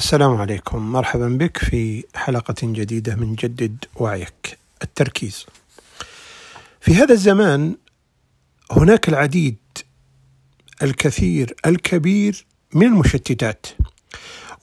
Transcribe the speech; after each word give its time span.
السلام 0.00 0.36
عليكم 0.36 0.92
مرحبا 0.92 1.28
بك 1.28 1.58
في 1.58 2.04
حلقة 2.14 2.54
جديدة 2.62 3.14
من 3.14 3.34
جدد 3.34 3.84
وعيك 3.96 4.58
التركيز. 4.82 5.46
في 6.80 6.94
هذا 6.94 7.12
الزمان 7.12 7.76
هناك 8.72 9.08
العديد 9.08 9.56
الكثير 10.82 11.54
الكبير 11.66 12.46
من 12.74 12.86
المشتتات 12.86 13.66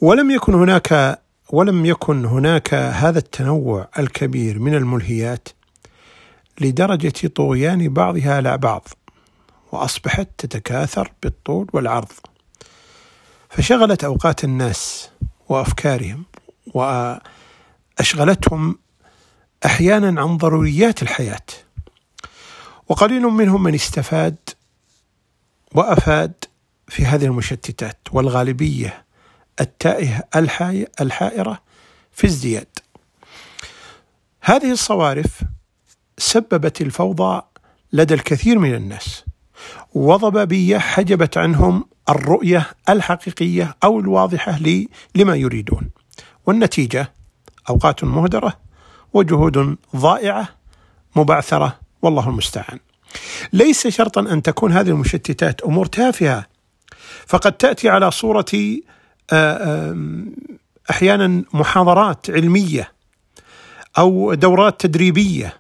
ولم 0.01 0.31
يكن 0.31 0.53
هناك 0.53 1.19
ولم 1.49 1.85
يكن 1.85 2.25
هناك 2.25 2.73
هذا 2.73 3.19
التنوع 3.19 3.87
الكبير 3.99 4.59
من 4.59 4.75
الملهيات 4.75 5.49
لدرجة 6.61 7.27
طغيان 7.27 7.93
بعضها 7.93 8.35
على 8.35 8.57
بعض 8.57 8.87
وأصبحت 9.71 10.27
تتكاثر 10.37 11.11
بالطول 11.23 11.67
والعرض 11.73 12.11
فشغلت 13.49 14.03
أوقات 14.03 14.43
الناس 14.43 15.09
وأفكارهم 15.49 16.25
وأشغلتهم 16.73 18.79
أحيانا 19.65 20.21
عن 20.21 20.37
ضروريات 20.37 21.01
الحياة. 21.01 21.45
وقليل 22.87 23.21
منهم 23.21 23.63
من 23.63 23.73
استفاد 23.73 24.35
وأفاد 25.75 26.33
في 26.87 27.05
هذه 27.05 27.25
المشتتات 27.25 27.97
والغالبية 28.11 29.05
التائهه 29.61 30.23
الحائرة 31.01 31.61
في 32.11 32.27
ازدياد. 32.27 32.67
هذه 34.41 34.71
الصوارف 34.71 35.41
سببت 36.17 36.81
الفوضى 36.81 37.41
لدى 37.93 38.13
الكثير 38.13 38.59
من 38.59 38.75
الناس. 38.75 39.23
وضبابيه 39.93 40.77
حجبت 40.77 41.37
عنهم 41.37 41.85
الرؤية 42.09 42.67
الحقيقية 42.89 43.75
أو 43.83 43.99
الواضحة 43.99 44.59
لما 45.15 45.35
يريدون. 45.35 45.89
والنتيجة 46.45 47.13
أوقات 47.69 48.03
مهدرة 48.03 48.53
وجهود 49.13 49.77
ضائعة 49.95 50.49
مبعثرة 51.15 51.79
والله 52.01 52.29
المستعان. 52.29 52.79
ليس 53.53 53.87
شرطا 53.87 54.21
أن 54.21 54.41
تكون 54.41 54.71
هذه 54.71 54.89
المشتتات 54.89 55.61
أمور 55.61 55.85
تافهة 55.85 56.47
فقد 57.27 57.51
تأتي 57.51 57.89
على 57.89 58.11
صورة 58.11 58.45
أحيانا 60.89 61.43
محاضرات 61.53 62.29
علمية 62.29 62.91
أو 63.97 64.33
دورات 64.33 64.81
تدريبية 64.81 65.53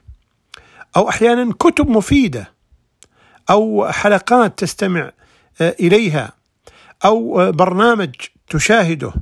أو 0.97 1.09
أحيانا 1.09 1.53
كتب 1.53 1.89
مفيدة 1.89 2.51
أو 3.49 3.87
حلقات 3.91 4.59
تستمع 4.59 5.11
إليها. 5.61 6.36
أو 7.05 7.51
برنامج 7.51 8.15
تشاهده 8.49 9.13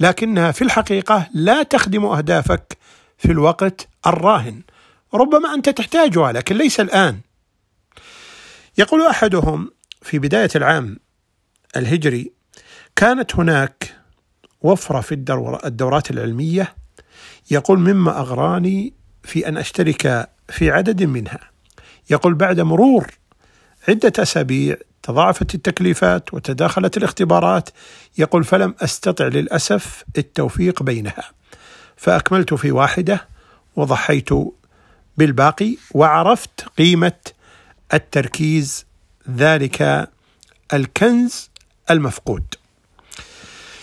لكنها 0.00 0.50
في 0.52 0.62
الحقيقة 0.62 1.28
لا 1.34 1.62
تخدم 1.62 2.04
أهدافك 2.04 2.78
في 3.18 3.32
الوقت 3.32 3.88
الراهن. 4.06 4.62
ربما 5.14 5.54
أنت 5.54 5.68
تحتاجها 5.68 6.32
لكن 6.32 6.56
ليس 6.56 6.80
الآن. 6.80 7.20
يقول 8.78 9.06
أحدهم 9.06 9.70
في 10.02 10.18
بداية 10.18 10.48
العام 10.56 10.96
الهجري 11.76 12.32
كانت 12.96 13.36
هناك 13.36 13.96
وفرة 14.60 15.00
في 15.00 15.12
الدورات 15.64 16.10
العلمية. 16.10 16.74
يقول 17.50 17.78
مما 17.78 18.20
أغراني 18.20 18.94
في 19.22 19.48
أن 19.48 19.56
أشترك 19.56 20.30
في 20.48 20.70
عدد 20.70 21.02
منها. 21.02 21.50
يقول 22.10 22.34
بعد 22.34 22.60
مرور 22.60 23.10
عدة 23.88 24.12
أسابيع 24.22 24.76
تضاعفت 25.02 25.54
التكليفات 25.54 26.34
وتداخلت 26.34 26.96
الاختبارات 26.96 27.70
يقول 28.18 28.44
فلم 28.44 28.74
أستطع 28.80 29.24
للأسف 29.26 30.04
التوفيق 30.18 30.82
بينها. 30.82 31.30
فأكملت 31.96 32.54
في 32.54 32.70
واحدة 32.70 33.28
وضحيت 33.76 34.28
بالباقي 35.16 35.76
وعرفت 35.94 36.64
قيمة 36.78 37.12
التركيز 37.94 38.86
ذلك 39.30 40.08
الكنز 40.72 41.50
المفقود. 41.90 42.44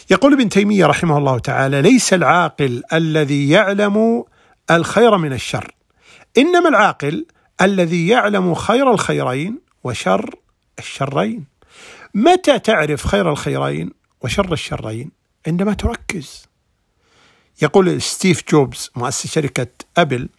يقول 0.09 0.33
ابن 0.33 0.49
تيمية 0.49 0.85
رحمه 0.85 1.17
الله 1.17 1.39
تعالى 1.39 1.81
ليس 1.81 2.13
العاقل 2.13 2.83
الذي 2.93 3.49
يعلم 3.49 4.23
الخير 4.71 5.17
من 5.17 5.33
الشر 5.33 5.75
إنما 6.37 6.69
العاقل 6.69 7.25
الذي 7.61 8.07
يعلم 8.07 8.53
خير 8.53 8.91
الخيرين 8.91 9.59
وشر 9.83 10.35
الشرين. 10.79 11.45
متى 12.13 12.59
تعرف 12.59 13.07
خير 13.07 13.29
الخيرين 13.31 13.91
وشر 14.21 14.53
الشرين؟ 14.53 15.11
عندما 15.47 15.73
تركز. 15.73 16.45
يقول 17.61 18.01
ستيف 18.01 18.43
جوبز 18.51 18.91
مؤسس 18.95 19.33
شركة 19.33 19.67
أبل 19.97 20.29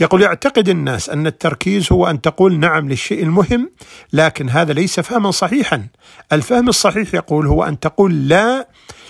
يقول 0.00 0.22
يعتقد 0.22 0.68
الناس 0.68 1.10
أن 1.10 1.26
التركيز 1.26 1.92
هو 1.92 2.06
أن 2.06 2.20
تقول 2.20 2.58
نعم 2.58 2.88
للشيء 2.88 3.22
المهم 3.22 3.70
لكن 4.12 4.50
هذا 4.50 4.72
ليس 4.72 5.00
فهما 5.00 5.30
صحيحا. 5.30 5.86
الفهم 6.32 6.68
الصحيح 6.68 7.14
يقول 7.14 7.46
هو 7.46 7.64
أن 7.64 7.80
تقول 7.80 8.28
لا 8.28 8.68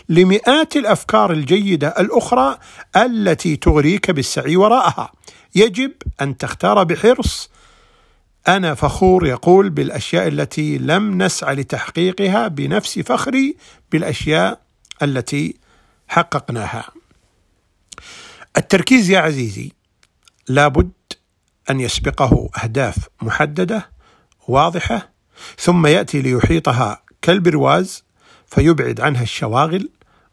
لمئات 0.09 0.77
الأفكار 0.77 1.33
الجيدة 1.33 1.89
الأخرى 1.89 2.59
التي 2.97 3.57
تغريك 3.57 4.11
بالسعي 4.11 4.57
وراءها. 4.57 5.13
يجب 5.55 5.93
أن 6.21 6.37
تختار 6.37 6.85
بحرص 6.85 7.51
أنا 8.49 8.75
فخور 8.75 9.27
يقول 9.27 9.71
بالأشياء 9.71 10.29
التي 10.29 10.79
لم 10.79 11.23
نسعى 11.23 11.55
لتحقيقها 11.55 12.49
بنفس 12.49 12.99
فخري 12.99 13.57
بالأشياء 13.93 14.61
التي 15.03 15.57
حققناها. 16.09 16.85
التركيز 18.57 19.11
يا 19.11 19.19
عزيزي 19.19 19.73
لابد 20.49 20.93
أن 21.71 21.81
يسبقه 21.81 22.51
أهداف 22.65 22.97
محددة 23.23 23.91
واضحة 24.49 25.11
ثم 25.59 25.87
يأتي 25.87 26.23
ليحيطها 26.23 27.03
كالبرواز 27.23 28.05
فيبعد 28.47 29.01
عنها 29.01 29.23
الشواغل 29.23 29.91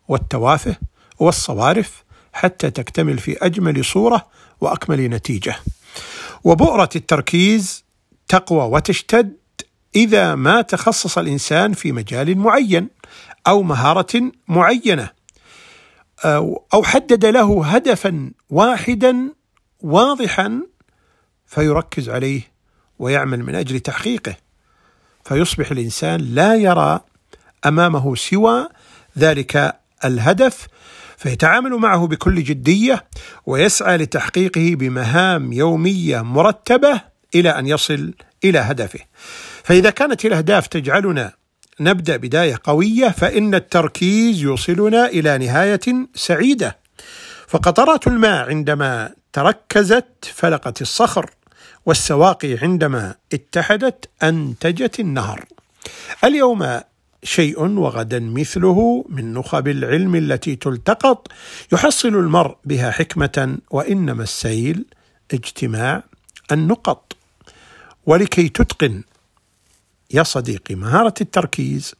والتوافه 0.07 0.75
والصوارف 1.19 2.03
حتى 2.33 2.71
تكتمل 2.71 3.17
في 3.17 3.37
أجمل 3.37 3.85
صورة 3.85 4.27
وأكمل 4.61 5.09
نتيجة. 5.09 5.55
وبؤرة 6.43 6.89
التركيز 6.95 7.88
تقوى 8.29 8.63
وتشتد 8.63 9.37
إذا 9.95 10.35
ما 10.35 10.61
تخصص 10.61 11.17
الإنسان 11.17 11.73
في 11.73 11.91
مجال 11.91 12.37
معين 12.37 12.89
أو 13.47 13.63
مهارة 13.63 14.31
معينة 14.47 15.09
أو 16.73 16.83
حدد 16.83 17.25
له 17.25 17.65
هدفا 17.65 18.31
واحدا 18.49 19.33
واضحا 19.81 20.61
فيركز 21.45 22.09
عليه 22.09 22.41
ويعمل 22.99 23.43
من 23.43 23.55
أجل 23.55 23.79
تحقيقه. 23.79 24.35
فيصبح 25.25 25.71
الإنسان 25.71 26.19
لا 26.21 26.55
يرى 26.55 26.99
أمامه 27.65 28.15
سوى 28.15 28.67
ذلك 29.17 29.79
الهدف 30.05 30.67
فيتعامل 31.17 31.71
معه 31.71 32.07
بكل 32.07 32.43
جدية 32.43 33.05
ويسعى 33.45 33.97
لتحقيقه 33.97 34.75
بمهام 34.75 35.53
يومية 35.53 36.21
مرتبة 36.21 37.01
إلى 37.35 37.49
أن 37.49 37.67
يصل 37.67 38.13
إلى 38.43 38.59
هدفه. 38.59 38.99
فإذا 39.63 39.89
كانت 39.89 40.25
الأهداف 40.25 40.67
تجعلنا 40.67 41.33
نبدأ 41.79 42.17
بداية 42.17 42.59
قوية 42.63 43.07
فإن 43.07 43.55
التركيز 43.55 44.41
يوصلنا 44.41 45.05
إلى 45.05 45.37
نهاية 45.37 46.07
سعيدة. 46.15 46.77
فقطرات 47.47 48.07
الماء 48.07 48.49
عندما 48.49 49.13
تركزت 49.33 50.05
فلقت 50.33 50.81
الصخر 50.81 51.29
والسواقي 51.85 52.57
عندما 52.57 53.15
اتحدت 53.33 54.09
أنتجت 54.23 54.99
النهر. 54.99 55.45
اليوم 56.23 56.79
شيء 57.23 57.61
وغدا 57.61 58.19
مثله 58.19 59.05
من 59.09 59.33
نخب 59.33 59.67
العلم 59.67 60.15
التي 60.15 60.55
تلتقط 60.55 61.27
يحصل 61.73 62.07
المرء 62.07 62.55
بها 62.65 62.91
حكمة 62.91 63.57
وإنما 63.71 64.23
السيل 64.23 64.85
اجتماع 65.33 66.03
النقط 66.51 67.13
ولكي 68.09 68.49
تتقن 68.49 69.03
يا 70.11 70.23
صديقي 70.23 70.75
مهارة 70.75 71.13
التركيز 71.21 71.95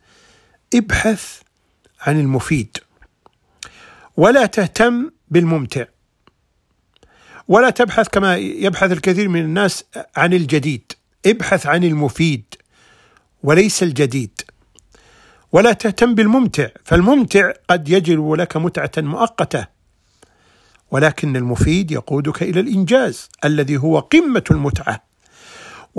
ابحث 0.76 1.42
عن 2.02 2.20
المفيد. 2.20 2.78
ولا 4.18 4.46
تهتم 4.46 5.12
بالممتع. 5.28 5.86
ولا 7.48 7.70
تبحث 7.70 8.08
كما 8.08 8.36
يبحث 8.38 8.92
الكثير 8.92 9.30
من 9.30 9.42
الناس 9.42 9.84
عن 10.16 10.34
الجديد. 10.34 10.92
ابحث 11.26 11.68
عن 11.68 11.84
المفيد 11.84 12.46
وليس 13.44 13.84
الجديد. 13.84 14.42
ولا 15.52 15.74
تهتم 15.74 16.16
بالممتع. 16.16 16.68
فالممتع 16.86 17.52
قد 17.70 17.90
يجلب 17.90 18.34
لك 18.34 18.58
متعة 18.58 18.92
مؤقتة. 18.98 19.68
ولكن 20.92 21.36
المفيد 21.36 21.92
يقودك 21.92 22.44
إلى 22.44 22.60
الإنجاز 22.60 23.30
الذي 23.46 23.78
هو 23.78 24.00
قمة 24.00 24.44
المتعة. 24.52 25.09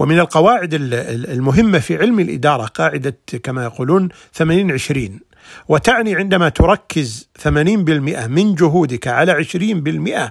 ومن 0.00 0.19
القواعد 0.19 0.75
المهمة 0.75 1.79
في 1.79 1.97
علم 1.97 2.20
الإدارة 2.20 2.64
قاعدة 2.64 3.17
كما 3.43 3.64
يقولون 3.64 4.08
80 4.32 4.73
20 4.73 5.20
وتعني 5.69 6.14
عندما 6.14 6.49
تركز 6.49 7.29
80% 7.44 7.49
من 7.49 8.55
جهودك 8.55 9.08
على 9.08 9.44
20% 9.44 10.31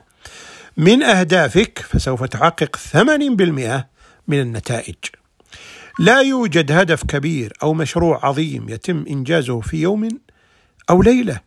من 0.78 1.04
أهدافك 1.04 1.80
فسوف 1.80 2.24
تحقق 2.24 2.76
80% 2.76 2.80
من 4.28 4.40
النتائج. 4.40 4.96
لا 6.00 6.22
يوجد 6.22 6.72
هدف 6.72 7.04
كبير 7.04 7.54
أو 7.64 7.74
مشروع 7.74 8.26
عظيم 8.26 8.70
يتم 8.70 9.06
إنجازه 9.10 9.60
في 9.60 9.78
يوم 9.78 10.08
أو 10.90 11.02
ليلة 11.02 11.40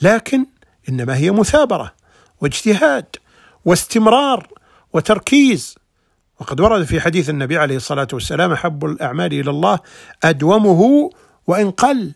لكن 0.00 0.46
إنما 0.88 1.16
هي 1.16 1.30
مثابرة 1.30 1.92
واجتهاد 2.40 3.06
واستمرار 3.64 4.48
وتركيز 4.92 5.81
وقد 6.42 6.60
ورد 6.60 6.84
في 6.84 7.00
حديث 7.00 7.30
النبي 7.30 7.58
عليه 7.58 7.76
الصلاة 7.76 8.08
والسلام 8.12 8.52
أحب 8.52 8.84
الأعمال 8.84 9.32
إلى 9.40 9.50
الله 9.50 9.78
أدومه 10.24 11.10
وإن 11.46 11.70
قل. 11.70 12.12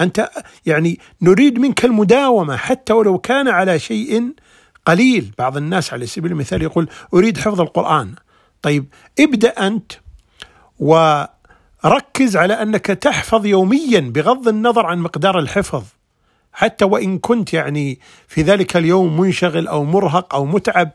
أنت 0.00 0.30
يعني 0.66 0.98
نريد 1.22 1.58
منك 1.58 1.84
المداومة 1.84 2.56
حتى 2.56 2.92
ولو 2.92 3.18
كان 3.18 3.48
على 3.48 3.78
شيء 3.78 4.34
قليل. 4.86 5.32
بعض 5.38 5.56
الناس 5.56 5.92
على 5.92 6.06
سبيل 6.06 6.32
المثال 6.32 6.62
يقول 6.62 6.88
أريد 7.14 7.38
حفظ 7.38 7.60
القرآن. 7.60 8.14
طيب 8.62 8.86
ابدأ 9.20 9.48
أنت 9.48 9.92
وركز 10.78 12.36
على 12.36 12.54
أنك 12.62 12.86
تحفظ 12.86 13.46
يوميا 13.46 14.00
بغض 14.00 14.48
النظر 14.48 14.86
عن 14.86 14.98
مقدار 14.98 15.38
الحفظ. 15.38 15.84
حتى 16.52 16.84
وإن 16.84 17.18
كنت 17.18 17.52
يعني 17.52 17.98
في 18.28 18.42
ذلك 18.42 18.76
اليوم 18.76 19.20
منشغل 19.20 19.68
أو 19.68 19.84
مرهق 19.84 20.34
أو 20.34 20.44
متعب 20.44 20.90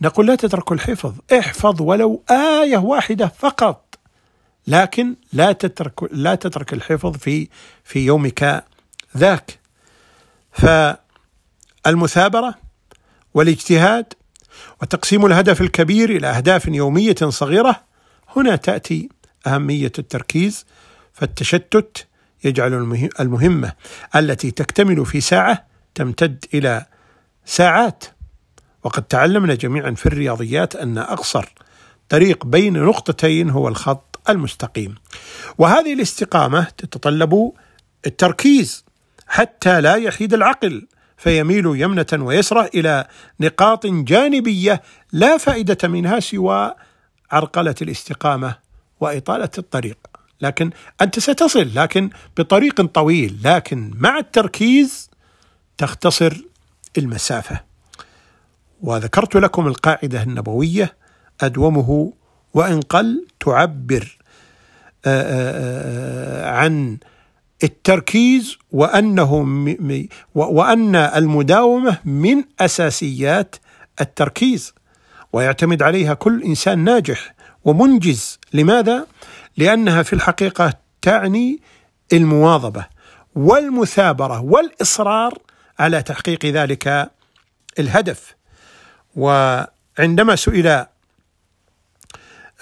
نقول 0.00 0.26
لا 0.26 0.34
تترك 0.34 0.72
الحفظ 0.72 1.14
احفظ 1.38 1.82
ولو 1.82 2.22
آية 2.30 2.76
واحدة 2.76 3.26
فقط. 3.38 3.98
لكن 4.66 5.14
لا 5.32 5.52
تترك 5.52 6.12
لا 6.12 6.34
تترك 6.34 6.72
الحفظ 6.72 7.16
في 7.16 7.48
في 7.84 7.98
يومك 8.06 8.64
ذاك. 9.16 9.58
فالمثابرة 11.84 12.54
والاجتهاد 13.34 14.12
وتقسيم 14.82 15.26
الهدف 15.26 15.60
الكبير 15.60 16.10
إلى 16.10 16.26
أهداف 16.26 16.66
يومية 16.66 17.14
صغيرة 17.28 17.80
هنا 18.36 18.56
تأتي 18.56 19.08
أهمية 19.46 19.92
التركيز 19.98 20.66
فالتشتت 21.12 22.06
يجعل 22.44 22.74
المهمة 23.20 23.72
التي 24.16 24.50
تكتمل 24.50 25.06
في 25.06 25.20
ساعة 25.20 25.66
تمتد 25.94 26.44
إلى 26.54 26.86
ساعات. 27.44 28.04
وقد 28.86 29.02
تعلمنا 29.02 29.54
جميعا 29.54 29.90
في 29.90 30.06
الرياضيات 30.06 30.76
أن 30.76 30.98
أقصر 30.98 31.52
طريق 32.08 32.46
بين 32.46 32.84
نقطتين 32.84 33.50
هو 33.50 33.68
الخط 33.68 34.20
المستقيم. 34.28 34.94
وهذه 35.58 35.92
الاستقامة 35.92 36.66
تتطلب 36.78 37.52
التركيز 38.06 38.84
حتى 39.26 39.80
لا 39.80 39.94
يحيد 39.94 40.34
العقل 40.34 40.86
فيميل 41.16 41.66
يمنة 41.66 42.06
ويسرة 42.12 42.70
إلى 42.74 43.06
نقاط 43.40 43.86
جانبية 43.86 44.82
لا 45.12 45.36
فائدة 45.36 45.88
منها 45.88 46.20
سوى 46.20 46.74
عرقلة 47.30 47.74
الاستقامة 47.82 48.56
وإطالة 49.00 49.50
الطريق. 49.58 49.98
لكن 50.40 50.70
أنت 51.00 51.18
ستصل 51.18 51.70
لكن 51.74 52.10
بطريق 52.36 52.82
طويل 52.82 53.38
لكن 53.44 53.90
مع 53.94 54.18
التركيز 54.18 55.10
تختصر 55.78 56.36
المسافة. 56.98 57.75
وذكرت 58.82 59.36
لكم 59.36 59.66
القاعدة 59.66 60.22
النبوية 60.22 60.96
أدومه 61.40 62.12
وإن 62.54 62.80
قل 62.80 63.26
تعبر 63.40 64.18
عن 66.44 66.98
التركيز 67.64 68.56
وأنه 68.72 69.34
وأن 70.34 70.96
المداومة 70.96 71.98
من 72.04 72.44
أساسيات 72.60 73.56
التركيز. 74.00 74.74
ويعتمد 75.32 75.82
عليها 75.82 76.14
كل 76.14 76.42
إنسان 76.42 76.78
ناجح 76.78 77.34
ومنجز. 77.64 78.38
لماذا؟ 78.52 79.06
لأنها 79.56 80.02
في 80.02 80.12
الحقيقة 80.12 80.74
تعني 81.02 81.60
المواظبة 82.12 82.86
والمثابرة 83.34 84.40
والإصرار 84.40 85.38
على 85.78 86.02
تحقيق 86.02 86.46
ذلك 86.46 87.10
الهدف. 87.78 88.36
وعندما 89.16 90.36
سئل 90.36 90.66
آه، 90.66 90.86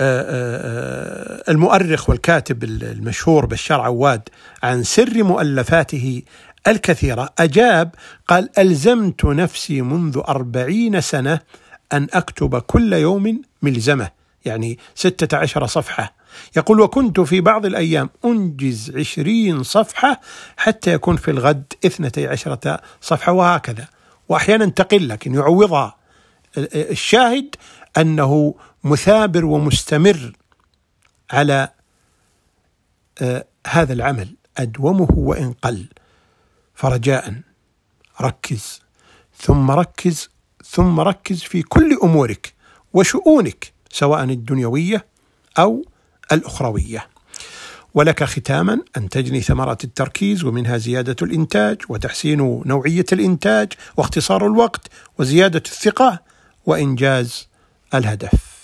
آه، 0.01 1.45
آه، 1.49 1.51
المؤرخ 1.51 2.11
والكاتب 2.11 2.65
المشهور 2.65 3.47
بشار 3.47 3.81
عواد 3.81 4.29
عن 4.63 4.83
سر 4.83 5.23
مؤلفاته 5.23 6.23
الكثيرة 6.67 7.29
أجاب 7.39 7.95
قال 8.29 8.49
ألزمت 8.59 9.25
نفسي 9.25 9.83
منذ 9.83 10.21
أربعين 10.29 11.01
سنة 11.01 11.41
أن 11.93 12.09
أكتب 12.13 12.59
كل 12.59 12.93
يوم 12.93 13.43
ملزمة. 13.63 14.11
يعني 14.45 14.79
ستة 14.95 15.37
عشر 15.37 15.67
صفحة. 15.67 16.15
يقول 16.57 16.81
وكنت 16.81 17.21
في 17.21 17.41
بعض 17.41 17.67
الأيام 17.67 18.11
أنجز 18.25 18.93
عشرين 18.97 19.63
صفحة 19.63 20.21
حتى 20.57 20.93
يكون 20.93 21.17
في 21.17 21.31
الغد 21.31 21.73
اثنتي 21.87 22.29
عشرة 22.29 22.81
صفحة. 23.01 23.33
وهكذا. 23.33 23.87
وأحيانا 24.29 24.67
تقل 24.67 25.09
لكن 25.09 25.35
يعوضها. 25.35 25.97
الشاهد 26.59 27.57
أنه 27.97 28.55
مثابر 28.85 29.45
ومستمر 29.45 30.33
على 31.31 31.69
آه، 33.23 33.45
هذا 33.67 33.93
العمل. 33.93 34.37
أدومه 34.59 35.09
وإن 35.11 35.53
قل. 35.53 35.87
فرجاء. 36.75 37.35
ركز. 38.21 38.81
ثم 39.39 39.71
ركز 39.71 40.31
ثم 40.65 41.01
ركز 41.01 41.43
في 41.43 41.63
كل 41.63 41.99
أمورك 42.03 42.55
وشؤونك 42.93 43.73
سواء 43.91 44.25
الدنيوية 44.25 45.07
أو 45.59 45.85
الأخروية. 46.33 47.07
ولك 47.95 48.25
ختاما 48.25 48.81
أن 48.97 49.09
تجني 49.09 49.41
ثمرات 49.41 49.85
التركيز 49.85 50.45
ومنها 50.45 50.77
زيادة 50.79 51.17
الإنتاج 51.23 51.83
وتحسين 51.89 52.63
نوعية 52.67 53.05
الإنتاج 53.13 53.73
واختصار 53.97 54.47
الوقت 54.47 54.89
وزيادة 55.19 55.63
الثقة. 55.67 56.34
وإنجاز 56.67 57.49
الهدف. 57.95 58.55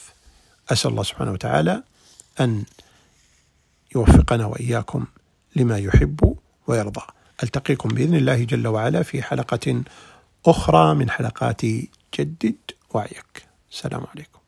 أسأل 0.73 0.91
الله 0.91 1.03
سبحانه 1.03 1.33
وتعالى 1.33 1.83
أن 2.41 2.65
يوفقنا 3.95 4.47
وإياكم 4.47 5.07
لما 5.57 5.79
يحب 5.79 6.37
ويرضى. 6.67 7.03
ألتقيكم 7.43 7.89
بإذن 7.89 8.15
الله 8.15 8.45
جل 8.45 8.67
وعلا 8.67 9.03
في 9.03 9.23
حلقة 9.23 9.83
أخرى 10.47 10.95
من 10.95 11.11
حلقات 11.11 11.63
جدد 12.19 12.57
وعيك 12.95 13.47
السلام 13.71 14.07
عليكم 14.15 14.40